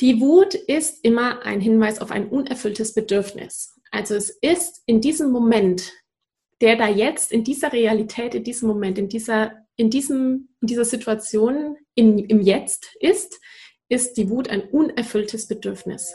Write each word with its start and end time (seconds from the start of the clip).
Die 0.00 0.20
Wut 0.20 0.54
ist 0.54 1.04
immer 1.04 1.42
ein 1.44 1.60
Hinweis 1.60 2.00
auf 2.00 2.12
ein 2.12 2.28
unerfülltes 2.28 2.94
Bedürfnis. 2.94 3.74
Also 3.90 4.14
es 4.14 4.30
ist 4.30 4.82
in 4.86 5.00
diesem 5.00 5.32
Moment, 5.32 5.92
der 6.60 6.76
da 6.76 6.88
jetzt, 6.88 7.32
in 7.32 7.42
dieser 7.42 7.72
Realität, 7.72 8.34
in 8.34 8.44
diesem 8.44 8.68
Moment, 8.68 8.98
in 8.98 9.08
dieser, 9.08 9.52
in 9.76 9.90
diesem, 9.90 10.50
in 10.60 10.68
dieser 10.68 10.84
Situation, 10.84 11.76
in, 11.94 12.18
im 12.18 12.40
Jetzt 12.40 12.96
ist, 13.00 13.40
ist 13.88 14.16
die 14.16 14.28
Wut 14.30 14.48
ein 14.48 14.62
unerfülltes 14.62 15.48
Bedürfnis. 15.48 16.14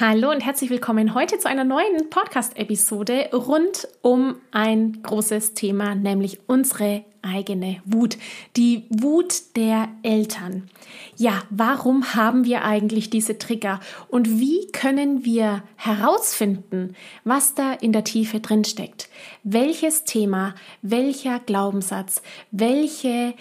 Hallo 0.00 0.30
und 0.30 0.40
herzlich 0.40 0.70
willkommen 0.70 1.12
heute 1.14 1.36
zu 1.38 1.46
einer 1.46 1.64
neuen 1.64 2.08
Podcast-Episode 2.08 3.28
rund 3.34 3.86
um 4.00 4.36
ein 4.50 5.02
großes 5.02 5.52
Thema, 5.52 5.94
nämlich 5.94 6.40
unsere 6.46 7.04
eigene 7.20 7.82
Wut, 7.84 8.16
die 8.56 8.86
Wut 8.88 9.54
der 9.56 9.90
Eltern. 10.02 10.70
Ja, 11.18 11.42
warum 11.50 12.14
haben 12.14 12.46
wir 12.46 12.64
eigentlich 12.64 13.10
diese 13.10 13.36
Trigger 13.36 13.78
und 14.08 14.40
wie 14.40 14.68
können 14.72 15.26
wir 15.26 15.64
herausfinden, 15.76 16.96
was 17.24 17.54
da 17.54 17.74
in 17.74 17.92
der 17.92 18.04
Tiefe 18.04 18.40
drin 18.40 18.64
steckt? 18.64 19.10
Welches 19.42 20.04
Thema, 20.04 20.54
welcher 20.80 21.40
Glaubenssatz, 21.40 22.22
welche 22.52 23.34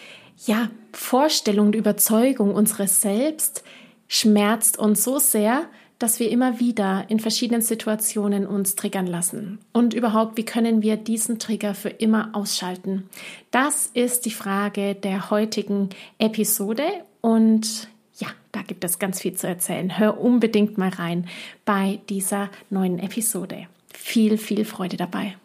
ja, 0.45 0.69
Vorstellung 0.91 1.67
und 1.67 1.75
Überzeugung 1.75 2.53
unseres 2.53 2.99
Selbst 2.99 3.63
schmerzt 4.09 4.77
uns 4.77 5.05
so 5.05 5.19
sehr, 5.19 5.69
dass 5.99 6.19
wir 6.19 6.31
immer 6.31 6.59
wieder 6.59 7.05
in 7.09 7.19
verschiedenen 7.19 7.61
Situationen 7.61 8.47
uns 8.47 8.75
triggern 8.75 9.05
lassen. 9.05 9.59
Und 9.73 9.93
überhaupt, 9.93 10.37
wie 10.37 10.45
können 10.45 10.81
wir 10.81 10.95
diesen 10.95 11.39
Trigger 11.39 11.75
für 11.75 11.89
immer 11.89 12.29
ausschalten? 12.33 13.09
Das 13.51 13.87
ist 13.87 14.25
die 14.25 14.31
Frage 14.31 14.95
der 14.95 15.29
heutigen 15.29 15.89
Episode 16.17 16.85
und 17.21 17.89
ja, 18.15 18.29
da 18.53 18.61
gibt 18.61 18.83
es 18.85 18.97
ganz 18.97 19.21
viel 19.21 19.33
zu 19.33 19.47
erzählen. 19.47 19.99
Hör 19.99 20.19
unbedingt 20.19 20.77
mal 20.77 20.89
rein 20.89 21.27
bei 21.65 21.99
dieser 22.09 22.49
neuen 22.69 22.99
Episode. 22.99 23.67
Viel, 23.93 24.37
viel 24.37 24.63
Freude 24.63 24.95
dabei. 24.95 25.35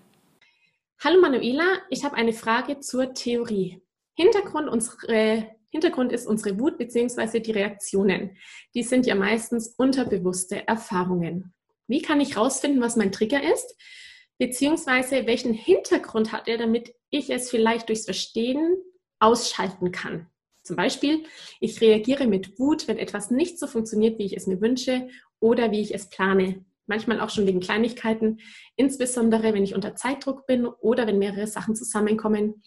Hallo 1.03 1.21
Manuela, 1.21 1.65
ich 1.91 2.05
habe 2.05 2.15
eine 2.15 2.33
Frage 2.33 2.79
zur 2.79 3.13
Theorie. 3.13 3.83
Hintergrund 4.15 4.69
unserer 4.69 5.45
Hintergrund 5.75 6.13
ist 6.13 6.29
unsere 6.29 6.61
Wut 6.61 6.79
bzw. 6.79 7.41
die 7.41 7.51
Reaktionen. 7.51 8.37
Die 8.77 8.85
sind 8.85 9.07
ja 9.07 9.17
meistens 9.17 9.75
unterbewusste 9.77 10.69
Erfahrungen. 10.69 11.53
Wie 11.89 12.01
kann 12.01 12.21
ich 12.21 12.37
herausfinden, 12.37 12.81
was 12.81 12.95
mein 12.95 13.11
Trigger 13.11 13.43
ist? 13.43 13.77
Beziehungsweise 14.39 15.27
welchen 15.27 15.53
Hintergrund 15.53 16.31
hat 16.31 16.47
er, 16.47 16.59
damit 16.59 16.95
ich 17.11 17.29
es 17.29 17.51
vielleicht 17.51 17.89
durchs 17.89 18.05
Verstehen 18.05 18.77
ausschalten 19.19 19.91
kann? 19.91 20.29
Zum 20.63 20.77
Beispiel, 20.77 21.25
ich 21.59 21.81
reagiere 21.81 22.29
mit 22.29 22.57
Wut, 22.61 22.87
wenn 22.87 22.97
etwas 22.97 23.33
nicht 23.33 23.59
so 23.59 23.67
funktioniert, 23.67 24.21
wie 24.21 24.27
ich 24.27 24.37
es 24.37 24.47
mir 24.47 24.61
wünsche 24.61 25.09
oder 25.41 25.73
wie 25.73 25.81
ich 25.81 25.93
es 25.93 26.09
plane. 26.09 26.65
Manchmal 26.87 27.21
auch 27.21 27.31
schon 27.31 27.49
wegen 27.49 27.59
Kleinigkeiten, 27.59 28.39
insbesondere 28.77 29.53
wenn 29.53 29.65
ich 29.65 29.75
unter 29.75 29.97
Zeitdruck 29.97 30.47
bin 30.47 30.67
oder 30.67 31.09
wenn 31.09 31.19
mehrere 31.19 31.49
Sachen 31.49 31.75
zusammenkommen. 31.75 32.63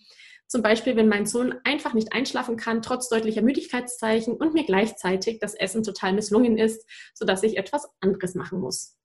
Zum 0.47 0.61
Beispiel, 0.61 0.95
wenn 0.95 1.09
mein 1.09 1.25
Sohn 1.25 1.55
einfach 1.65 1.93
nicht 1.93 2.13
einschlafen 2.13 2.55
kann, 2.55 2.81
trotz 2.81 3.09
deutlicher 3.09 3.41
Müdigkeitszeichen 3.41 4.33
und 4.33 4.53
mir 4.53 4.65
gleichzeitig 4.65 5.39
das 5.39 5.53
Essen 5.53 5.83
total 5.83 6.13
misslungen 6.13 6.57
ist, 6.57 6.87
sodass 7.13 7.43
ich 7.43 7.57
etwas 7.57 7.87
anderes 7.99 8.33
machen 8.33 8.59
muss. 8.59 8.97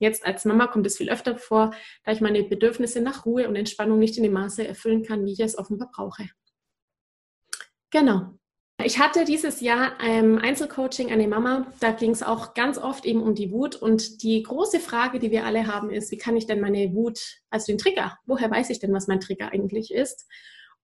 Jetzt 0.00 0.26
als 0.26 0.44
Mama 0.44 0.66
kommt 0.66 0.86
es 0.86 0.96
viel 0.96 1.10
öfter 1.10 1.36
vor, 1.36 1.72
da 2.04 2.12
ich 2.12 2.20
meine 2.20 2.42
Bedürfnisse 2.44 3.00
nach 3.00 3.26
Ruhe 3.26 3.48
und 3.48 3.56
Entspannung 3.56 3.98
nicht 3.98 4.16
in 4.16 4.22
dem 4.22 4.32
Maße 4.32 4.66
erfüllen 4.66 5.02
kann, 5.04 5.24
wie 5.24 5.32
ich 5.32 5.40
es 5.40 5.58
offenbar 5.58 5.90
brauche. 5.92 6.28
Genau. 7.90 8.34
Ich 8.84 9.00
hatte 9.00 9.24
dieses 9.24 9.60
Jahr 9.60 9.98
ein 9.98 10.38
Einzelcoaching 10.38 11.10
eine 11.10 11.26
Mama, 11.26 11.72
da 11.80 11.90
ging 11.90 12.12
es 12.12 12.22
auch 12.22 12.54
ganz 12.54 12.78
oft 12.78 13.04
eben 13.06 13.22
um 13.22 13.34
die 13.34 13.50
Wut. 13.50 13.74
Und 13.74 14.22
die 14.22 14.40
große 14.42 14.78
Frage, 14.78 15.18
die 15.18 15.32
wir 15.32 15.44
alle 15.44 15.66
haben, 15.66 15.90
ist, 15.90 16.12
wie 16.12 16.18
kann 16.18 16.36
ich 16.36 16.46
denn 16.46 16.60
meine 16.60 16.94
Wut, 16.94 17.40
also 17.50 17.66
den 17.66 17.78
Trigger, 17.78 18.16
woher 18.26 18.50
weiß 18.50 18.70
ich 18.70 18.78
denn, 18.78 18.92
was 18.92 19.08
mein 19.08 19.18
Trigger 19.18 19.50
eigentlich 19.52 19.92
ist? 19.92 20.28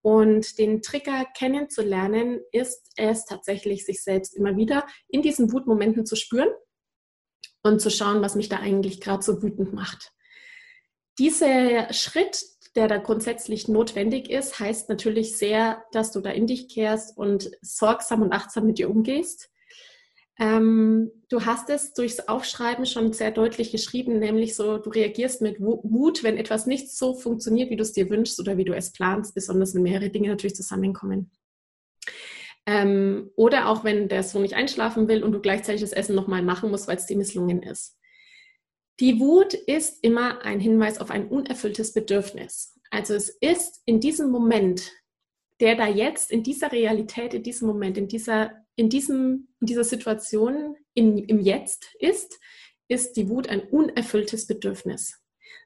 Und 0.04 0.58
den 0.58 0.82
Trigger 0.82 1.24
kennenzulernen, 1.34 2.42
ist 2.52 2.92
es 2.98 3.24
tatsächlich, 3.24 3.86
sich 3.86 4.02
selbst 4.02 4.36
immer 4.36 4.54
wieder 4.54 4.86
in 5.08 5.22
diesen 5.22 5.50
Wutmomenten 5.50 6.04
zu 6.04 6.14
spüren 6.14 6.50
und 7.62 7.80
zu 7.80 7.88
schauen, 7.88 8.20
was 8.20 8.34
mich 8.34 8.50
da 8.50 8.58
eigentlich 8.58 9.00
gerade 9.00 9.22
so 9.22 9.42
wütend 9.42 9.72
macht. 9.72 10.12
Dieser 11.18 11.90
Schritt, 11.94 12.44
der 12.76 12.86
da 12.86 12.98
grundsätzlich 12.98 13.66
notwendig 13.66 14.28
ist, 14.28 14.60
heißt 14.60 14.90
natürlich 14.90 15.38
sehr, 15.38 15.82
dass 15.92 16.12
du 16.12 16.20
da 16.20 16.28
in 16.28 16.46
dich 16.46 16.68
kehrst 16.68 17.16
und 17.16 17.50
sorgsam 17.62 18.20
und 18.20 18.34
achtsam 18.34 18.66
mit 18.66 18.76
dir 18.76 18.90
umgehst. 18.90 19.48
Ähm, 20.38 21.12
du 21.28 21.44
hast 21.44 21.70
es 21.70 21.92
durchs 21.92 22.20
Aufschreiben 22.20 22.86
schon 22.86 23.12
sehr 23.12 23.30
deutlich 23.30 23.70
geschrieben, 23.70 24.18
nämlich 24.18 24.56
so, 24.56 24.78
du 24.78 24.90
reagierst 24.90 25.42
mit 25.42 25.60
Wut, 25.60 26.24
wenn 26.24 26.36
etwas 26.36 26.66
nicht 26.66 26.90
so 26.90 27.14
funktioniert, 27.14 27.70
wie 27.70 27.76
du 27.76 27.82
es 27.82 27.92
dir 27.92 28.10
wünschst 28.10 28.40
oder 28.40 28.56
wie 28.56 28.64
du 28.64 28.74
es 28.74 28.92
planst, 28.92 29.34
besonders 29.34 29.74
wenn 29.74 29.82
mehrere 29.82 30.10
Dinge 30.10 30.28
natürlich 30.28 30.56
zusammenkommen. 30.56 31.30
Ähm, 32.66 33.30
oder 33.36 33.68
auch 33.68 33.84
wenn 33.84 34.08
der 34.08 34.22
Sohn 34.22 34.42
nicht 34.42 34.54
einschlafen 34.54 35.06
will 35.06 35.22
und 35.22 35.32
du 35.32 35.40
gleichzeitig 35.40 35.82
das 35.82 35.92
Essen 35.92 36.14
nochmal 36.14 36.42
machen 36.42 36.70
musst, 36.70 36.88
weil 36.88 36.96
es 36.96 37.06
dir 37.06 37.16
misslungen 37.16 37.62
ist. 37.62 37.98
Die 39.00 39.20
Wut 39.20 39.54
ist 39.54 40.02
immer 40.02 40.42
ein 40.44 40.60
Hinweis 40.60 41.00
auf 41.00 41.10
ein 41.10 41.28
unerfülltes 41.28 41.92
Bedürfnis. 41.92 42.78
Also 42.90 43.14
es 43.14 43.28
ist 43.28 43.82
in 43.86 44.00
diesem 44.00 44.30
Moment, 44.30 44.92
der 45.60 45.76
da 45.76 45.86
jetzt, 45.86 46.30
in 46.30 46.42
dieser 46.42 46.72
Realität, 46.72 47.34
in 47.34 47.42
diesem 47.42 47.68
Moment, 47.68 47.98
in 47.98 48.08
dieser 48.08 48.63
in, 48.76 48.88
diesem, 48.88 49.48
in 49.60 49.66
dieser 49.66 49.84
Situation 49.84 50.76
in, 50.94 51.18
im 51.18 51.40
Jetzt 51.40 51.94
ist, 51.98 52.38
ist 52.88 53.16
die 53.16 53.28
Wut 53.28 53.48
ein 53.48 53.60
unerfülltes 53.60 54.46
Bedürfnis. 54.46 55.20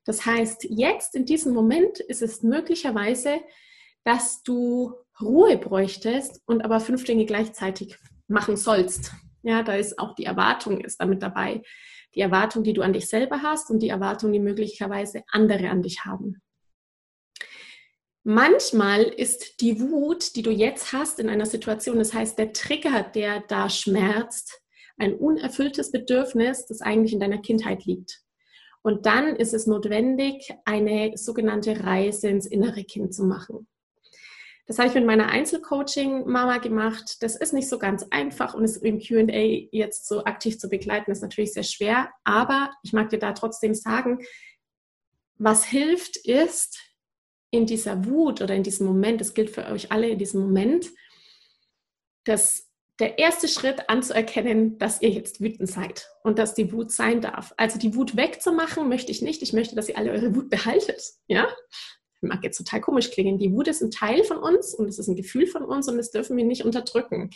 Das 0.05 0.25
heißt, 0.25 0.65
jetzt 0.71 1.15
in 1.15 1.27
diesem 1.27 1.53
Moment 1.53 2.01
ist 2.01 2.23
es 2.23 2.43
möglicherweise, 2.43 3.41
dass 4.05 4.43
du 4.43 4.95
Ruhe 5.21 5.59
bräuchtest 5.59 6.41
und 6.47 6.65
aber 6.65 6.81
fünf 6.81 7.05
Dinge 7.05 7.27
gleichzeitig 7.27 7.97
machen 8.29 8.57
sollst. 8.57 9.13
Ja, 9.43 9.63
da 9.63 9.75
ist 9.75 9.99
auch 9.99 10.15
die 10.15 10.25
Erwartung 10.25 10.81
ist 10.81 11.01
damit 11.01 11.23
dabei. 11.23 11.63
Die 12.15 12.21
Erwartung, 12.21 12.65
die 12.65 12.73
du 12.73 12.83
an 12.83 12.93
dich 12.93 13.09
selber 13.09 13.43
hast 13.43 13.71
und 13.71 13.81
die 13.81 13.89
Erwartung, 13.89 14.33
die 14.33 14.41
möglicherweise 14.41 15.25
andere 15.31 15.71
an 15.71 15.83
dich 15.83 16.05
haben. 16.05 16.41
Manchmal 18.31 19.05
ist 19.05 19.63
die 19.63 19.81
Wut, 19.81 20.37
die 20.37 20.43
du 20.43 20.51
jetzt 20.51 20.93
hast 20.93 21.19
in 21.19 21.31
einer 21.31 21.47
Situation, 21.47 21.97
das 21.97 22.13
heißt 22.13 22.39
der 22.39 22.53
Trigger, 22.53 23.03
der 23.03 23.41
da 23.49 23.71
schmerzt, 23.71 24.61
ein 24.99 25.15
unerfülltes 25.15 25.91
Bedürfnis, 25.93 26.67
das 26.67 26.83
eigentlich 26.83 27.15
in 27.15 27.21
deiner 27.21 27.39
Kindheit 27.39 27.87
liegt. 27.87 28.21
Und 28.83 29.07
dann 29.07 29.35
ist 29.35 29.55
es 29.55 29.67
notwendig, 29.67 30.53
eine 30.67 31.13
sogenannte 31.17 31.83
Reise 31.83 32.29
ins 32.29 32.45
innere 32.45 32.85
Kind 32.85 33.15
zu 33.15 33.25
machen. 33.25 33.67
Das 34.67 34.79
habe 34.79 34.89
ich 34.89 34.95
mit 34.95 35.07
meiner 35.07 35.29
Einzelcoaching-Mama 35.29 36.59
gemacht. 36.59 37.23
Das 37.23 37.35
ist 37.35 37.55
nicht 37.55 37.71
so 37.71 37.79
ganz 37.79 38.05
einfach 38.11 38.53
und 38.53 38.65
es 38.65 38.77
im 38.77 38.99
QA 38.99 39.69
jetzt 39.73 40.07
so 40.07 40.27
aktiv 40.27 40.59
zu 40.59 40.69
begleiten, 40.69 41.13
ist 41.13 41.23
natürlich 41.23 41.55
sehr 41.55 41.63
schwer. 41.63 42.11
Aber 42.25 42.75
ich 42.83 42.93
mag 42.93 43.09
dir 43.09 43.19
da 43.19 43.33
trotzdem 43.33 43.73
sagen, 43.73 44.19
was 45.39 45.65
hilft, 45.65 46.19
ist, 46.19 46.88
in 47.51 47.67
dieser 47.67 48.05
Wut 48.05 48.43
oder 48.43 48.55
in 48.55 48.63
diesem 48.63 48.87
Moment, 48.87 49.21
das 49.21 49.35
gilt 49.35 49.51
für 49.51 49.67
euch 49.67 49.91
alle 49.91 50.09
in 50.09 50.19
diesem 50.19 50.43
Moment, 50.43 50.91
das 52.25 52.69
der 52.99 53.19
erste 53.19 53.47
Schritt 53.47 53.89
anzuerkennen, 53.89 54.77
dass 54.79 55.01
ihr 55.01 55.11
jetzt 55.11 55.41
wütend 55.41 55.71
seid 55.71 56.09
und 56.25 56.39
dass 56.39 56.55
die 56.55 56.73
Wut 56.73 56.91
sein 56.91 57.21
darf. 57.21 57.55
Also 57.57 57.79
die 57.79 57.95
Wut 57.95 58.17
wegzumachen 58.17 58.89
möchte 58.89 59.13
ich 59.13 59.23
nicht. 59.23 59.41
Ich 59.43 59.53
möchte, 59.53 59.77
dass 59.77 59.89
ihr 59.89 59.97
alle 59.97 60.11
eure 60.11 60.35
Wut 60.35 60.51
behaltet. 60.51 61.01
Ja? 61.29 61.47
Mag 62.21 62.43
jetzt 62.43 62.59
total 62.59 62.81
komisch 62.81 63.13
klingen. 63.13 63.39
Die 63.39 63.53
Wut 63.53 63.69
ist 63.69 63.83
ein 63.83 63.93
Teil 63.93 64.25
von 64.25 64.39
uns 64.39 64.75
und 64.75 64.89
es 64.89 64.99
ist 64.99 65.07
ein 65.07 65.15
Gefühl 65.15 65.47
von 65.47 65.63
uns 65.63 65.89
und 65.89 65.97
das 65.97 66.11
dürfen 66.11 66.37
wir 66.37 66.45
nicht 66.45 66.65
unterdrücken. 66.65 67.31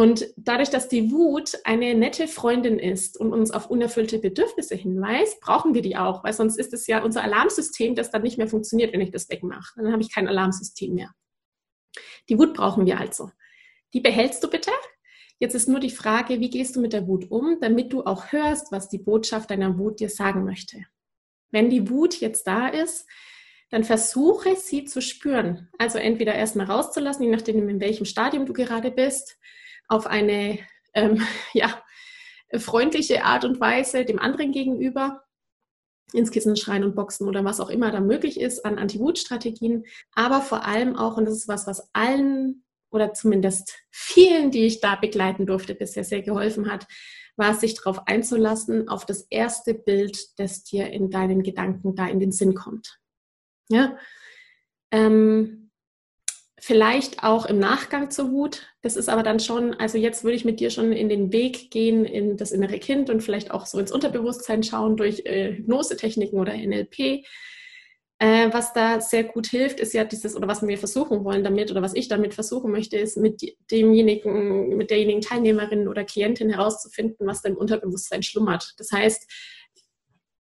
Und 0.00 0.32
dadurch, 0.38 0.70
dass 0.70 0.88
die 0.88 1.12
Wut 1.12 1.58
eine 1.64 1.94
nette 1.94 2.26
Freundin 2.26 2.78
ist 2.78 3.20
und 3.20 3.34
uns 3.34 3.50
auf 3.50 3.68
unerfüllte 3.68 4.18
Bedürfnisse 4.18 4.74
hinweist, 4.74 5.42
brauchen 5.42 5.74
wir 5.74 5.82
die 5.82 5.98
auch, 5.98 6.24
weil 6.24 6.32
sonst 6.32 6.58
ist 6.58 6.72
es 6.72 6.86
ja 6.86 7.04
unser 7.04 7.22
Alarmsystem, 7.22 7.94
das 7.94 8.10
dann 8.10 8.22
nicht 8.22 8.38
mehr 8.38 8.48
funktioniert, 8.48 8.94
wenn 8.94 9.02
ich 9.02 9.10
das 9.10 9.28
wegmache. 9.28 9.74
Dann 9.76 9.92
habe 9.92 10.00
ich 10.00 10.10
kein 10.10 10.26
Alarmsystem 10.26 10.94
mehr. 10.94 11.10
Die 12.30 12.38
Wut 12.38 12.54
brauchen 12.54 12.86
wir 12.86 12.98
also. 12.98 13.30
Die 13.92 14.00
behältst 14.00 14.42
du 14.42 14.48
bitte. 14.48 14.70
Jetzt 15.38 15.54
ist 15.54 15.68
nur 15.68 15.80
die 15.80 15.90
Frage, 15.90 16.40
wie 16.40 16.48
gehst 16.48 16.76
du 16.76 16.80
mit 16.80 16.94
der 16.94 17.06
Wut 17.06 17.30
um, 17.30 17.58
damit 17.60 17.92
du 17.92 18.02
auch 18.02 18.32
hörst, 18.32 18.72
was 18.72 18.88
die 18.88 19.00
Botschaft 19.00 19.50
deiner 19.50 19.76
Wut 19.76 20.00
dir 20.00 20.08
sagen 20.08 20.44
möchte. 20.44 20.78
Wenn 21.50 21.68
die 21.68 21.90
Wut 21.90 22.18
jetzt 22.22 22.46
da 22.46 22.68
ist, 22.68 23.06
dann 23.68 23.84
versuche 23.84 24.56
sie 24.56 24.86
zu 24.86 25.02
spüren. 25.02 25.68
Also 25.76 25.98
entweder 25.98 26.34
erstmal 26.34 26.70
rauszulassen, 26.70 27.24
je 27.24 27.30
nachdem, 27.30 27.68
in 27.68 27.80
welchem 27.80 28.06
Stadium 28.06 28.46
du 28.46 28.54
gerade 28.54 28.90
bist, 28.90 29.36
auf 29.90 30.06
eine 30.06 30.58
ähm, 30.94 31.22
ja, 31.52 31.82
freundliche 32.56 33.24
Art 33.24 33.44
und 33.44 33.60
Weise 33.60 34.04
dem 34.04 34.18
anderen 34.18 34.52
gegenüber 34.52 35.22
ins 36.12 36.30
Kissen 36.30 36.56
schreien 36.56 36.82
und 36.82 36.96
boxen 36.96 37.28
oder 37.28 37.44
was 37.44 37.60
auch 37.60 37.70
immer 37.70 37.92
da 37.92 38.00
möglich 38.00 38.40
ist 38.40 38.64
an 38.64 38.78
Anti-Wut-Strategien, 38.78 39.84
aber 40.12 40.40
vor 40.40 40.64
allem 40.64 40.96
auch, 40.96 41.16
und 41.16 41.26
das 41.26 41.34
ist 41.34 41.48
was, 41.48 41.68
was 41.68 41.88
allen 41.92 42.64
oder 42.90 43.12
zumindest 43.14 43.78
vielen, 43.90 44.50
die 44.50 44.66
ich 44.66 44.80
da 44.80 44.96
begleiten 44.96 45.46
durfte, 45.46 45.76
bisher 45.76 46.02
sehr 46.02 46.22
geholfen 46.22 46.70
hat, 46.70 46.88
war 47.36 47.52
es, 47.52 47.60
sich 47.60 47.74
darauf 47.74 48.08
einzulassen, 48.08 48.88
auf 48.88 49.06
das 49.06 49.22
erste 49.30 49.74
Bild, 49.74 50.18
das 50.38 50.64
dir 50.64 50.90
in 50.90 51.10
deinen 51.10 51.44
Gedanken 51.44 51.94
da 51.94 52.08
in 52.08 52.18
den 52.18 52.32
Sinn 52.32 52.54
kommt. 52.54 52.98
Ja? 53.68 53.96
Ähm, 54.90 55.69
vielleicht 56.60 57.24
auch 57.24 57.46
im 57.46 57.58
Nachgang 57.58 58.10
zur 58.10 58.30
Wut. 58.30 58.66
Das 58.82 58.96
ist 58.96 59.08
aber 59.08 59.22
dann 59.22 59.40
schon, 59.40 59.74
also 59.74 59.98
jetzt 59.98 60.24
würde 60.24 60.36
ich 60.36 60.44
mit 60.44 60.60
dir 60.60 60.70
schon 60.70 60.92
in 60.92 61.08
den 61.08 61.32
Weg 61.32 61.70
gehen, 61.70 62.04
in 62.04 62.36
das 62.36 62.52
innere 62.52 62.78
Kind 62.78 63.10
und 63.10 63.22
vielleicht 63.22 63.50
auch 63.50 63.66
so 63.66 63.78
ins 63.78 63.92
Unterbewusstsein 63.92 64.62
schauen 64.62 64.96
durch 64.96 65.24
äh, 65.26 65.56
Hypnosetechniken 65.56 66.38
oder 66.38 66.54
NLP 66.54 67.24
äh, 68.20 68.52
was 68.52 68.74
da 68.74 69.00
sehr 69.00 69.24
gut 69.24 69.46
hilft, 69.46 69.80
ist 69.80 69.94
ja 69.94 70.04
dieses, 70.04 70.36
oder 70.36 70.46
was 70.46 70.60
wir 70.60 70.76
versuchen 70.76 71.24
wollen 71.24 71.42
damit, 71.42 71.70
oder 71.70 71.80
was 71.80 71.94
ich 71.94 72.06
damit 72.06 72.34
versuchen 72.34 72.70
möchte, 72.70 72.98
ist 72.98 73.16
mit 73.16 73.40
demjenigen, 73.70 74.76
mit 74.76 74.90
derjenigen 74.90 75.22
Teilnehmerin 75.22 75.88
oder 75.88 76.04
Klientin 76.04 76.50
herauszufinden, 76.50 77.26
was 77.26 77.40
da 77.40 77.48
im 77.48 77.56
Unterbewusstsein 77.56 78.22
schlummert. 78.22 78.74
Das 78.76 78.92
heißt, 78.92 79.26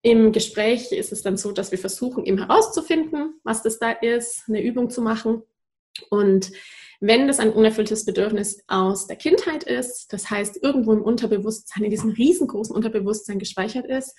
im 0.00 0.32
Gespräch 0.32 0.90
ist 0.90 1.12
es 1.12 1.20
dann 1.20 1.36
so, 1.36 1.52
dass 1.52 1.70
wir 1.70 1.78
versuchen, 1.78 2.24
eben 2.24 2.38
herauszufinden, 2.38 3.38
was 3.44 3.62
das 3.62 3.78
da 3.78 3.90
ist, 3.90 4.44
eine 4.48 4.62
Übung 4.62 4.88
zu 4.88 5.02
machen. 5.02 5.42
Und 6.10 6.52
wenn 7.00 7.26
das 7.26 7.40
ein 7.40 7.52
unerfülltes 7.52 8.04
Bedürfnis 8.04 8.62
aus 8.68 9.06
der 9.06 9.16
Kindheit 9.16 9.64
ist, 9.64 10.12
das 10.12 10.30
heißt 10.30 10.62
irgendwo 10.62 10.92
im 10.92 11.02
Unterbewusstsein, 11.02 11.84
in 11.84 11.90
diesem 11.90 12.10
riesengroßen 12.10 12.74
Unterbewusstsein 12.74 13.38
gespeichert 13.38 13.86
ist, 13.86 14.14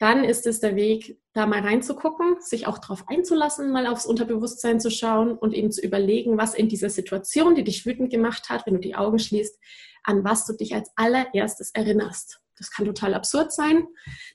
dann 0.00 0.24
ist 0.24 0.46
es 0.46 0.60
der 0.60 0.76
Weg, 0.76 1.20
da 1.34 1.46
mal 1.46 1.60
reinzugucken, 1.60 2.40
sich 2.40 2.66
auch 2.66 2.78
darauf 2.78 3.04
einzulassen, 3.06 3.70
mal 3.70 3.86
aufs 3.86 4.06
Unterbewusstsein 4.06 4.80
zu 4.80 4.90
schauen 4.90 5.36
und 5.36 5.52
eben 5.52 5.70
zu 5.70 5.82
überlegen, 5.82 6.38
was 6.38 6.54
in 6.54 6.70
dieser 6.70 6.88
Situation, 6.88 7.54
die 7.54 7.64
dich 7.64 7.84
wütend 7.84 8.10
gemacht 8.10 8.48
hat, 8.48 8.64
wenn 8.66 8.74
du 8.74 8.80
die 8.80 8.94
Augen 8.94 9.18
schließt, 9.18 9.58
an 10.02 10.24
was 10.24 10.46
du 10.46 10.54
dich 10.54 10.74
als 10.74 10.90
allererstes 10.96 11.70
erinnerst. 11.72 12.40
Das 12.56 12.70
kann 12.70 12.86
total 12.86 13.12
absurd 13.12 13.52
sein. 13.52 13.86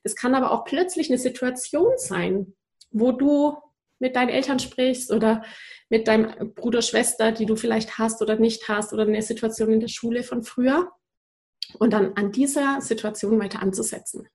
Das 0.04 0.16
kann 0.16 0.36
aber 0.36 0.51
auch 0.51 0.66
plötzlich 0.66 1.10
eine 1.10 1.18
Situation 1.18 1.94
sein, 1.98 2.54
wo 2.92 3.12
du 3.12 3.57
mit 4.00 4.15
deinen 4.15 4.30
Eltern 4.30 4.59
sprichst 4.59 5.12
oder 5.12 5.44
mit 5.89 6.07
deinem 6.07 6.53
Bruder, 6.53 6.81
Schwester, 6.81 7.31
die 7.31 7.45
du 7.45 7.56
vielleicht 7.56 7.97
hast 7.97 8.21
oder 8.21 8.36
nicht 8.38 8.68
hast 8.68 8.94
oder 8.94 9.03
eine 9.03 9.21
Situation 9.21 9.71
in 9.71 9.80
der 9.80 9.88
Schule 9.88 10.24
von 10.24 10.44
früher 10.44 10.92
und 11.80 11.94
dann 11.94 12.13
an 12.13 12.31
dieser 12.31 12.81
Situation 12.81 13.39
weiter 13.39 13.62
anzusetzen 13.62 14.27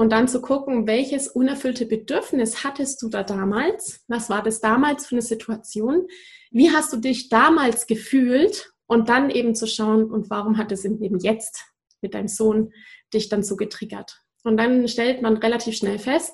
und 0.00 0.12
dann 0.12 0.28
zu 0.28 0.40
gucken, 0.40 0.86
welches 0.86 1.28
unerfüllte 1.28 1.84
Bedürfnis 1.84 2.64
hattest 2.64 3.02
du 3.02 3.10
da 3.10 3.22
damals? 3.22 4.02
Was 4.08 4.30
war 4.30 4.42
das 4.42 4.60
damals 4.60 5.06
für 5.06 5.16
eine 5.16 5.20
Situation? 5.20 6.06
Wie 6.50 6.70
hast 6.70 6.90
du 6.94 6.96
dich 6.96 7.28
damals 7.28 7.86
gefühlt? 7.86 8.72
Und 8.86 9.10
dann 9.10 9.28
eben 9.28 9.54
zu 9.54 9.66
schauen, 9.66 10.10
und 10.10 10.30
warum 10.30 10.56
hat 10.56 10.72
es 10.72 10.86
eben 10.86 11.18
jetzt 11.18 11.66
mit 12.00 12.14
deinem 12.14 12.28
Sohn 12.28 12.72
dich 13.12 13.28
dann 13.28 13.42
so 13.42 13.56
getriggert? 13.56 14.22
Und 14.42 14.56
dann 14.56 14.88
stellt 14.88 15.20
man 15.20 15.36
relativ 15.36 15.76
schnell 15.76 15.98
fest, 15.98 16.32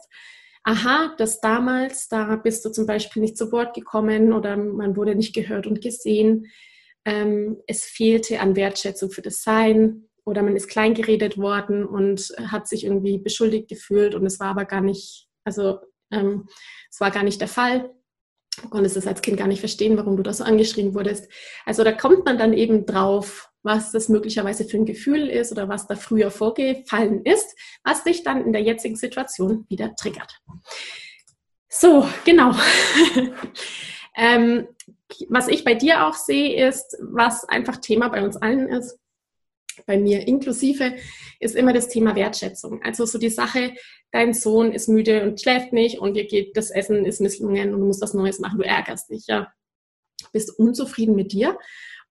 aha, 0.67 1.15
das 1.17 1.41
damals, 1.41 2.09
da 2.09 2.35
bist 2.35 2.65
du 2.65 2.71
zum 2.71 2.87
Beispiel 2.87 3.23
nicht 3.23 3.39
zu 3.39 3.53
Wort 3.53 3.73
gekommen 3.73 4.33
oder 4.33 4.57
man 4.57 4.97
wurde 4.97 5.15
nicht 5.15 5.33
gehört 5.33 5.67
und 5.69 5.81
gesehen. 5.81 6.47
Ähm, 7.05 7.59
es 7.69 7.85
fehlte 7.85 8.41
an 8.41 8.57
Wertschätzung 8.57 9.11
für 9.11 9.23
das 9.23 9.45
Sein 9.45 10.09
oder 10.25 10.43
man 10.43 10.57
ist 10.57 10.67
kleingeredet 10.67 11.39
worden 11.39 11.87
und 11.87 12.35
hat 12.49 12.67
sich 12.67 12.85
irgendwie 12.85 13.19
beschuldigt 13.19 13.69
gefühlt 13.69 14.17
und 14.17 14.27
es 14.27 14.41
war 14.41 14.49
aber 14.49 14.65
gar 14.65 14.81
nicht, 14.81 15.29
also 15.45 15.79
ähm, 16.11 16.49
es 16.91 16.99
war 17.01 17.13
gar 17.13 17.23
nicht 17.23 17.41
der 17.41 17.49
Fall. 17.49 17.89
Du 18.61 18.69
konntest 18.69 18.97
es 18.97 19.07
als 19.07 19.23
Kind 19.23 19.37
gar 19.37 19.47
nicht 19.47 19.61
verstehen, 19.61 19.97
warum 19.97 20.17
du 20.17 20.25
da 20.25 20.33
so 20.33 20.43
angeschrien 20.43 20.95
wurdest. 20.95 21.31
Also 21.65 21.85
da 21.85 21.93
kommt 21.93 22.25
man 22.25 22.39
dann 22.39 22.53
eben 22.53 22.87
drauf, 22.87 23.53
was 23.67 23.91
das 23.91 24.09
möglicherweise 24.09 24.65
für 24.65 24.79
ein 24.79 24.87
Gefühl 24.87 25.29
ist 25.29 25.53
oder 25.53 25.69
was 25.69 25.87
da 25.87 25.97
früher 25.97 26.31
vorgefallen 26.31 27.23
ist, 27.25 27.55
was 27.85 28.05
dich 28.05 28.23
dann 28.23 28.47
in 28.47 28.53
der 28.53 28.63
jetzigen 28.63 28.97
Situation 28.97 29.67
wieder 29.69 29.95
triggert. 29.97 30.41
So, 31.69 32.09
genau. 32.25 32.53
ähm, 34.17 34.69
was 35.29 35.49
ich 35.49 35.65
bei 35.65 35.75
dir 35.75 36.07
auch 36.07 36.15
sehe, 36.15 36.67
ist, 36.69 36.97
was 37.01 37.45
einfach 37.45 37.77
Thema 37.79 38.09
bei 38.09 38.25
uns 38.25 38.37
allen 38.37 38.69
ist, 38.69 38.99
bei 39.85 39.99
mir 39.99 40.27
inklusive, 40.27 40.95
ist 41.41 41.55
immer 41.55 41.73
das 41.73 41.89
Thema 41.89 42.15
Wertschätzung. 42.15 42.83
Also 42.83 43.05
so 43.05 43.19
die 43.19 43.29
Sache, 43.29 43.75
dein 44.13 44.33
Sohn 44.33 44.73
ist 44.73 44.89
müde 44.89 45.23
und 45.23 45.41
schläft 45.41 45.73
nicht 45.73 45.99
und 45.99 46.15
dir 46.15 46.27
geht 46.27 46.57
das 46.57 46.71
Essen 46.71 47.05
ist 47.05 47.21
misslungen 47.21 47.75
und 47.75 47.81
du 47.81 47.87
musst 47.87 48.01
was 48.01 48.15
Neues 48.15 48.39
machen, 48.39 48.59
du 48.59 48.65
ärgerst 48.65 49.11
dich, 49.11 49.27
ja. 49.27 49.53
Bist 50.33 50.59
unzufrieden 50.59 51.15
mit 51.15 51.33
dir. 51.33 51.59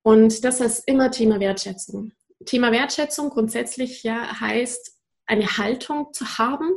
Und 0.05 0.45
das 0.45 0.61
ist 0.61 0.87
immer 0.87 1.09
Thema 1.09 1.39
Wertschätzung. 1.39 2.11
Thema 2.45 2.71
Wertschätzung 2.71 3.31
grundsätzlich 3.31 4.03
ja 4.03 4.39
heißt, 4.39 4.95
eine 5.25 5.57
Haltung 5.57 6.13
zu 6.13 6.37
haben, 6.37 6.69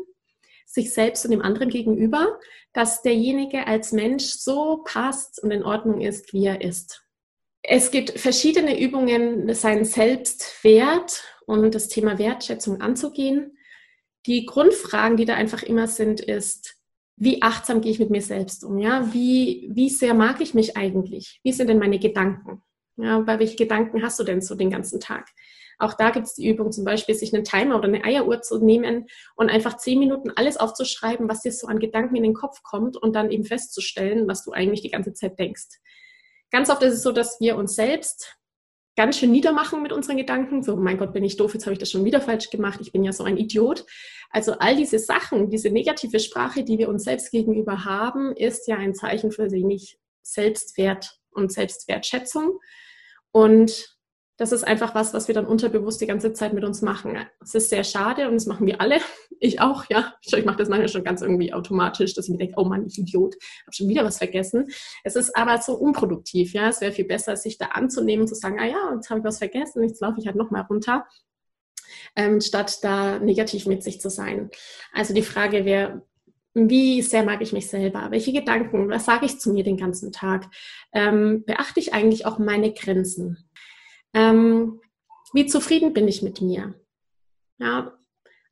sich 0.64 0.94
selbst 0.94 1.26
und 1.26 1.32
dem 1.32 1.42
anderen 1.42 1.69
gegenüber, 1.69 2.38
dass 2.72 3.02
derjenige 3.02 3.66
als 3.66 3.92
Mensch 3.92 4.25
so 4.25 4.82
passt 4.82 5.42
und 5.42 5.50
in 5.50 5.62
Ordnung 5.62 6.00
ist, 6.00 6.32
wie 6.32 6.47
er 6.47 6.62
ist. 6.62 7.04
Es 7.61 7.90
gibt 7.90 8.18
verschiedene 8.18 8.80
Übungen, 8.80 9.52
seinen 9.52 9.85
Selbstwert 9.85 11.23
und 11.44 11.75
das 11.75 11.88
Thema 11.88 12.18
Wertschätzung 12.18 12.80
anzugehen. 12.80 13.58
Die 14.25 14.47
Grundfragen, 14.47 15.18
die 15.18 15.26
da 15.26 15.35
einfach 15.35 15.62
immer 15.62 15.87
sind, 15.87 16.20
ist, 16.20 16.76
wie 17.16 17.42
achtsam 17.42 17.82
gehe 17.82 17.92
ich 17.92 17.99
mit 17.99 18.08
mir 18.08 18.23
selbst 18.23 18.64
um? 18.64 18.78
Ja? 18.78 19.12
Wie, 19.12 19.68
wie 19.70 19.90
sehr 19.90 20.14
mag 20.14 20.40
ich 20.40 20.54
mich 20.54 20.78
eigentlich? 20.78 21.40
Wie 21.42 21.52
sind 21.52 21.68
denn 21.68 21.78
meine 21.78 21.99
Gedanken? 21.99 22.62
Ja, 22.99 23.25
weil 23.26 23.38
welche 23.38 23.57
Gedanken 23.57 24.02
hast 24.02 24.19
du 24.19 24.25
denn 24.25 24.40
so 24.40 24.57
den 24.57 24.71
ganzen 24.71 24.99
Tag? 24.99 25.28
Auch 25.78 25.95
da 25.95 26.11
gibt 26.11 26.26
es 26.26 26.35
die 26.35 26.49
Übung, 26.49 26.73
zum 26.73 26.85
Beispiel 26.85 27.14
sich 27.14 27.33
einen 27.33 27.45
Timer 27.45 27.76
oder 27.76 27.87
eine 27.87 28.05
Eieruhr 28.05 28.43
zu 28.43 28.59
nehmen 28.59 29.07
und 29.37 29.49
einfach 29.49 29.76
zehn 29.76 30.00
Minuten 30.00 30.33
alles 30.35 30.57
aufzuschreiben, 30.57 31.28
was 31.28 31.43
dir 31.43 31.52
so 31.52 31.69
an 31.69 31.78
Gedanken 31.78 32.17
in 32.17 32.25
den 32.25 32.35
Kopf 32.35 32.64
kommt 32.64 32.97
und 32.97 33.14
dann 33.14 33.31
eben 33.31 33.45
festzustellen, 33.45 34.26
was 34.26 34.45
du 34.45 34.50
eigentlich 34.50 34.83
die 34.83 34.90
ganze 34.90 35.14
Zeit 35.14 35.38
denkst. 35.38 35.78
Ganz 36.50 36.71
oft 36.71 36.83
ist 36.83 36.95
es 36.95 37.02
so, 37.02 37.12
dass 37.12 37.38
wir 37.38 37.57
uns 37.57 37.76
selbst 37.76 38.37
ganz 38.97 39.17
schön 39.17 39.31
niedermachen 39.31 39.81
mit 39.81 39.93
unseren 39.93 40.17
Gedanken. 40.17 40.64
So, 40.64 40.75
mein 40.75 40.99
Gott, 40.99 41.12
bin 41.12 41.23
ich 41.23 41.37
doof, 41.37 41.55
jetzt 41.55 41.67
habe 41.67 41.75
ich 41.75 41.78
das 41.78 41.93
schon 41.93 42.05
wieder 42.05 42.21
falsch 42.21 42.50
gemacht, 42.50 42.81
ich 42.83 42.90
bin 42.90 43.05
ja 43.05 43.12
so 43.12 43.23
ein 43.23 43.37
Idiot. 43.37 43.87
Also 44.31 44.55
all 44.59 44.75
diese 44.75 44.99
Sachen, 44.99 45.50
diese 45.50 45.71
negative 45.71 46.19
Sprache, 46.19 46.64
die 46.64 46.78
wir 46.78 46.88
uns 46.88 47.05
selbst 47.05 47.31
gegenüber 47.31 47.85
haben, 47.85 48.35
ist 48.35 48.67
ja 48.67 48.76
ein 48.76 48.97
Zeichen 48.97 49.31
für 49.31 49.52
wenig 49.52 50.00
Selbstwert 50.23 51.21
und 51.31 51.52
Selbstwertschätzung. 51.52 52.59
Und 53.32 53.99
das 54.38 54.52
ist 54.52 54.62
einfach 54.62 54.94
was, 54.94 55.12
was 55.14 55.26
wir 55.26 55.35
dann 55.35 55.47
unterbewusst 55.47 56.00
die 56.00 56.06
ganze 56.06 56.32
Zeit 56.32 56.52
mit 56.52 56.64
uns 56.64 56.80
machen. 56.80 57.18
Es 57.42 57.56
ist 57.56 57.70
sehr 57.70 57.82
schade 57.82 58.28
und 58.28 58.35
das 58.35 58.47
machen 58.47 58.66
wir 58.66 58.80
alle. 58.80 59.00
Ich 59.40 59.61
auch, 59.61 59.85
ja. 59.88 60.14
Ich 60.20 60.44
mache 60.44 60.56
das 60.56 60.68
manchmal 60.68 60.88
schon 60.88 61.04
ganz 61.04 61.23
irgendwie 61.23 61.52
automatisch, 61.52 62.12
dass 62.12 62.25
ich 62.25 62.32
mir 62.32 62.38
denke, 62.38 62.54
oh 62.56 62.64
Mann, 62.64 62.85
ich 62.88 62.99
Idiot, 62.99 63.37
habe 63.62 63.73
schon 63.73 63.88
wieder 63.88 64.04
was 64.04 64.18
vergessen. 64.18 64.66
Es 65.04 65.14
ist 65.14 65.37
aber 65.37 65.62
so 65.62 65.75
unproduktiv, 65.75 66.54
ja. 66.54 66.68
Es 66.70 66.80
wäre 66.80 66.90
viel 66.90 67.04
besser, 67.04 67.37
sich 67.37 67.56
da 67.56 67.66
anzunehmen 67.66 68.23
und 68.23 68.26
zu 68.26 68.35
sagen, 68.35 68.58
ah 68.58 68.66
ja, 68.66 68.92
jetzt 68.97 69.11
habe 69.11 69.20
ich 69.20 69.25
was 69.25 69.38
vergessen, 69.38 69.85
jetzt 69.85 70.00
laufe 70.00 70.18
ich 70.18 70.26
halt 70.26 70.35
nochmal 70.35 70.62
runter, 70.62 71.06
ähm, 72.16 72.40
statt 72.40 72.78
da 72.82 73.20
negativ 73.20 73.66
mit 73.66 73.85
sich 73.85 74.00
zu 74.00 74.11
sein. 74.11 74.50
Also 74.92 75.14
die 75.14 75.23
Frage 75.23 75.64
wäre, 75.64 76.02
wie 76.67 77.03
sehr 77.03 77.23
mag 77.23 77.41
ich 77.41 77.53
mich 77.53 77.69
selber? 77.69 78.11
Welche 78.11 78.33
Gedanken, 78.33 78.88
was 78.88 79.05
sage 79.05 79.27
ich 79.27 79.38
zu 79.38 79.53
mir 79.53 79.65
den 79.65 79.77
ganzen 79.77 80.12
Tag? 80.12 80.49
Ähm, 80.93 81.45
beachte 81.47 81.81
ich 81.81 81.93
eigentlich 81.95 82.27
auch 82.27 82.38
meine 82.38 82.73
Grenzen? 82.73 83.49
Ähm, 84.15 84.81
wie 85.33 85.47
zufrieden 85.47 85.93
bin 85.93 86.09
ich 86.09 86.23
mit 86.23 86.41
mir? 86.41 86.75
Ja, 87.59 87.99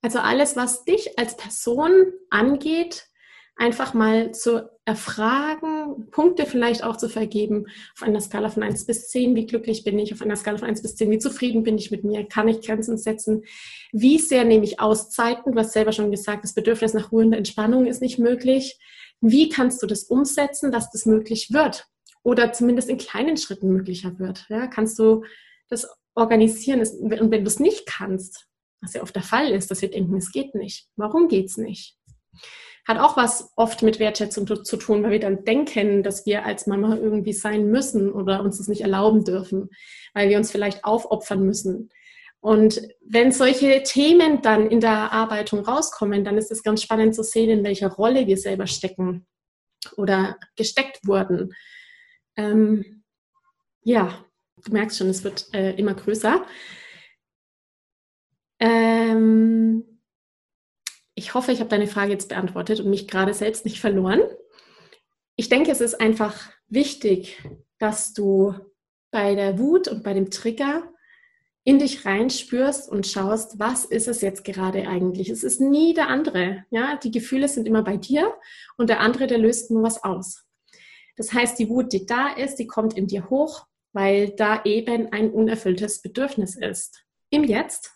also 0.02 0.18
alles, 0.20 0.56
was 0.56 0.84
dich 0.84 1.18
als 1.18 1.36
Person 1.36 2.12
angeht, 2.30 3.08
einfach 3.56 3.94
mal 3.94 4.32
zu 4.32 4.68
erfragen, 4.84 6.08
Punkte 6.10 6.46
vielleicht 6.46 6.84
auch 6.84 6.96
zu 6.96 7.08
vergeben, 7.08 7.66
auf 7.96 8.02
einer 8.02 8.20
Skala 8.20 8.50
von 8.50 8.62
1 8.62 8.86
bis 8.86 9.08
10, 9.08 9.34
wie 9.34 9.46
glücklich 9.46 9.82
bin 9.82 9.98
ich, 9.98 10.12
auf 10.12 10.22
einer 10.22 10.36
Skala 10.36 10.58
von 10.58 10.68
1 10.68 10.82
bis 10.82 10.94
10, 10.96 11.10
wie 11.10 11.18
zufrieden 11.18 11.62
bin 11.62 11.78
ich 11.78 11.90
mit 11.90 12.04
mir, 12.04 12.26
kann 12.26 12.48
ich 12.48 12.60
Grenzen 12.60 12.98
setzen, 12.98 13.44
wie 13.92 14.18
sehr 14.18 14.44
nehme 14.44 14.64
ich 14.64 14.78
Auszeiten, 14.78 15.52
du 15.52 15.58
hast 15.58 15.72
selber 15.72 15.92
schon 15.92 16.10
gesagt, 16.10 16.44
das 16.44 16.54
Bedürfnis 16.54 16.94
nach 16.94 17.10
Ruhe 17.10 17.24
und 17.24 17.32
Entspannung 17.32 17.86
ist 17.86 18.02
nicht 18.02 18.18
möglich, 18.18 18.78
wie 19.20 19.48
kannst 19.48 19.82
du 19.82 19.86
das 19.86 20.04
umsetzen, 20.04 20.70
dass 20.70 20.90
das 20.90 21.06
möglich 21.06 21.52
wird? 21.52 21.86
Oder 22.22 22.52
zumindest 22.52 22.90
in 22.90 22.98
kleinen 22.98 23.38
Schritten 23.38 23.72
möglicher 23.72 24.18
wird, 24.18 24.46
ja, 24.50 24.66
kannst 24.66 24.98
du 24.98 25.24
das 25.68 25.88
organisieren? 26.14 26.80
Und 26.80 27.30
wenn 27.30 27.44
du 27.44 27.48
es 27.48 27.58
nicht 27.58 27.86
kannst, 27.86 28.46
was 28.82 28.92
ja 28.92 29.02
oft 29.02 29.14
der 29.16 29.22
Fall 29.22 29.50
ist, 29.50 29.70
dass 29.70 29.80
wir 29.80 29.90
denken, 29.90 30.16
es 30.16 30.30
geht 30.30 30.54
nicht, 30.54 30.88
warum 30.96 31.28
geht 31.28 31.46
es 31.46 31.56
nicht? 31.56 31.96
Hat 32.86 32.98
auch 32.98 33.16
was 33.16 33.52
oft 33.56 33.82
mit 33.82 33.98
Wertschätzung 33.98 34.46
zu 34.64 34.76
tun, 34.76 35.02
weil 35.02 35.10
wir 35.10 35.20
dann 35.20 35.44
denken, 35.44 36.02
dass 36.02 36.24
wir 36.24 36.44
als 36.44 36.66
Mama 36.66 36.96
irgendwie 36.96 37.32
sein 37.32 37.66
müssen 37.70 38.12
oder 38.12 38.42
uns 38.42 38.58
das 38.58 38.68
nicht 38.68 38.82
erlauben 38.82 39.24
dürfen, 39.24 39.70
weil 40.14 40.28
wir 40.28 40.38
uns 40.38 40.52
vielleicht 40.52 40.84
aufopfern 40.84 41.44
müssen. 41.44 41.90
Und 42.38 42.80
wenn 43.04 43.32
solche 43.32 43.82
Themen 43.82 44.40
dann 44.40 44.70
in 44.70 44.80
der 44.80 44.90
Erarbeitung 44.90 45.64
rauskommen, 45.64 46.24
dann 46.24 46.38
ist 46.38 46.52
es 46.52 46.62
ganz 46.62 46.80
spannend 46.80 47.14
zu 47.14 47.24
sehen, 47.24 47.50
in 47.50 47.64
welcher 47.64 47.88
Rolle 47.88 48.28
wir 48.28 48.36
selber 48.36 48.68
stecken 48.68 49.26
oder 49.96 50.38
gesteckt 50.54 51.00
wurden. 51.04 51.54
Ähm, 52.36 53.02
ja, 53.82 54.24
du 54.64 54.72
merkst 54.72 54.98
schon, 54.98 55.08
es 55.08 55.24
wird 55.24 55.52
äh, 55.54 55.72
immer 55.72 55.94
größer. 55.94 56.46
Ähm, 58.60 59.95
ich 61.16 61.34
hoffe, 61.34 61.50
ich 61.50 61.60
habe 61.60 61.70
deine 61.70 61.86
Frage 61.86 62.12
jetzt 62.12 62.28
beantwortet 62.28 62.78
und 62.78 62.90
mich 62.90 63.08
gerade 63.08 63.32
selbst 63.34 63.64
nicht 63.64 63.80
verloren. 63.80 64.20
Ich 65.34 65.48
denke, 65.48 65.70
es 65.72 65.80
ist 65.80 65.98
einfach 66.00 66.50
wichtig, 66.68 67.42
dass 67.78 68.12
du 68.12 68.54
bei 69.10 69.34
der 69.34 69.58
Wut 69.58 69.88
und 69.88 70.04
bei 70.04 70.12
dem 70.12 70.30
Trigger 70.30 70.82
in 71.64 71.78
dich 71.78 72.04
reinspürst 72.04 72.88
und 72.90 73.06
schaust, 73.06 73.58
was 73.58 73.86
ist 73.86 74.08
es 74.08 74.20
jetzt 74.20 74.44
gerade 74.44 74.86
eigentlich? 74.86 75.30
Es 75.30 75.42
ist 75.42 75.60
nie 75.60 75.94
der 75.94 76.08
andere. 76.08 76.64
Ja, 76.70 76.96
die 76.96 77.10
Gefühle 77.10 77.48
sind 77.48 77.66
immer 77.66 77.82
bei 77.82 77.96
dir 77.96 78.34
und 78.76 78.90
der 78.90 79.00
andere, 79.00 79.26
der 79.26 79.38
löst 79.38 79.70
nur 79.70 79.82
was 79.82 80.04
aus. 80.04 80.44
Das 81.16 81.32
heißt, 81.32 81.58
die 81.58 81.70
Wut, 81.70 81.94
die 81.94 82.04
da 82.04 82.28
ist, 82.28 82.56
die 82.56 82.66
kommt 82.66 82.94
in 82.94 83.06
dir 83.06 83.30
hoch, 83.30 83.66
weil 83.94 84.30
da 84.36 84.62
eben 84.64 85.12
ein 85.12 85.30
unerfülltes 85.30 86.02
Bedürfnis 86.02 86.56
ist. 86.56 87.02
Im 87.30 87.42
Jetzt. 87.42 87.92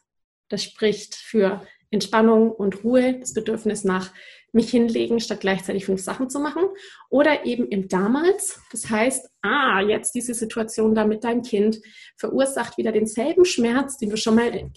Das 0.48 0.64
spricht 0.64 1.14
für 1.14 1.64
Entspannung 1.90 2.52
und 2.52 2.85
Ruhe, 2.85 3.18
das 3.18 3.35
Bedürfnis 3.35 3.85
nach 3.85 4.12
mich 4.52 4.70
hinlegen, 4.70 5.20
statt 5.20 5.40
gleichzeitig 5.40 5.87
fünf 5.87 6.00
Sachen 6.00 6.28
zu 6.28 6.40
machen. 6.40 6.62
Oder 7.09 7.47
eben 7.47 7.68
im 7.68 7.88
damals, 7.88 8.61
das 8.73 8.90
heißt, 8.90 9.28
ah, 9.42 9.80
jetzt 9.80 10.14
diese 10.14 10.35
Situation 10.35 10.94
da 10.94 11.04
mit 11.04 11.25
deinem 11.25 11.42
Kind 11.42 11.80
verursacht 12.16 12.78
wieder 12.78 12.92
denselben 12.92 13.44
Schmerz, 13.44 13.97
den 13.97 14.11
du 14.11 14.16
schon 14.16 14.35
mal 14.35 14.70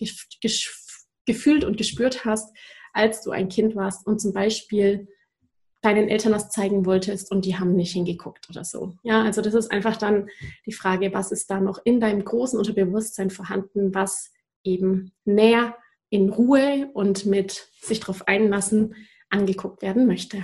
gefühlt 1.26 1.64
und 1.64 1.78
gespürt 1.78 2.26
hast, 2.26 2.56
als 2.94 3.22
du 3.22 3.32
ein 3.32 3.50
Kind 3.50 3.76
warst 3.76 4.06
und 4.06 4.20
zum 4.20 4.34
Beispiel 4.34 5.08
deinen 5.82 6.08
Eltern 6.08 6.32
was 6.32 6.50
zeigen 6.50 6.86
wolltest 6.86 7.30
und 7.30 7.44
die 7.46 7.58
haben 7.58 7.76
nicht 7.76 7.92
hingeguckt 7.92 8.50
oder 8.50 8.64
so. 8.64 8.94
Ja, 9.04 9.24
also 9.24 9.42
das 9.42 9.54
ist 9.54 9.70
einfach 9.70 9.98
dann 9.98 10.30
die 10.66 10.72
Frage, 10.72 11.14
was 11.14 11.32
ist 11.32 11.50
da 11.50 11.60
noch 11.60 11.80
in 11.84 12.00
deinem 12.00 12.24
großen 12.24 12.58
Unterbewusstsein 12.58 13.30
vorhanden, 13.30 13.94
was 13.94 14.32
eben 14.64 15.12
näher 15.26 15.76
in 16.14 16.30
Ruhe 16.30 16.90
und 16.94 17.26
mit 17.26 17.68
sich 17.82 18.00
darauf 18.00 18.28
einlassen 18.28 18.94
angeguckt 19.32 19.82
werden 19.82 20.06
möchte. 20.06 20.38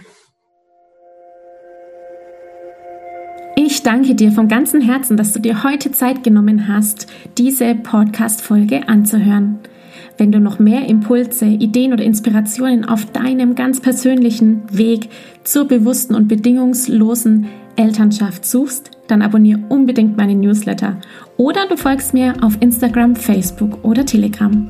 Ich 3.55 3.83
danke 3.83 4.15
dir 4.15 4.31
von 4.31 4.47
ganzem 4.47 4.81
Herzen, 4.81 5.15
dass 5.15 5.31
du 5.31 5.39
dir 5.39 5.63
heute 5.63 5.91
Zeit 5.91 6.23
genommen 6.23 6.67
hast, 6.67 7.05
diese 7.37 7.75
Podcast-Folge 7.75 8.87
anzuhören. 8.87 9.59
Wenn 10.17 10.31
du 10.31 10.39
noch 10.39 10.57
mehr 10.57 10.87
Impulse, 10.87 11.45
Ideen 11.45 11.93
oder 11.93 12.03
Inspirationen 12.03 12.83
auf 12.85 13.05
deinem 13.05 13.53
ganz 13.53 13.79
persönlichen 13.79 14.63
Weg 14.75 15.09
zur 15.43 15.65
bewussten 15.65 16.15
und 16.15 16.27
bedingungslosen 16.27 17.47
Elternschaft 17.75 18.43
suchst, 18.43 18.89
dann 19.07 19.21
abonniere 19.21 19.61
unbedingt 19.69 20.17
meinen 20.17 20.39
Newsletter 20.39 20.99
oder 21.37 21.67
du 21.67 21.77
folgst 21.77 22.15
mir 22.15 22.33
auf 22.41 22.57
Instagram, 22.59 23.15
Facebook 23.15 23.83
oder 23.83 24.05
Telegram. 24.05 24.69